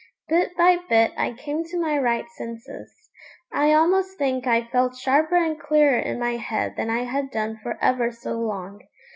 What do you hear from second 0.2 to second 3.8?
Bit by bit I came to my right senses. I